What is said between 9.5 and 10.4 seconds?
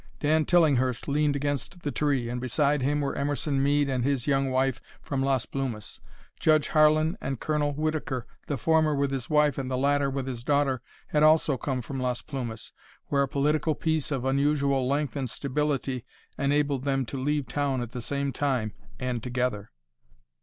and the latter with